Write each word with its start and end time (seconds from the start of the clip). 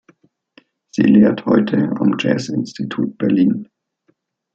Sie 0.89 1.03
lehrt 1.03 1.45
heute 1.45 1.91
am 1.99 2.15
Jazz-Institut 2.17 3.19
Berlin. 3.19 3.69